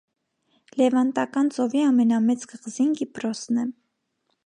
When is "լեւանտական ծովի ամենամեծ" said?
0.81-2.49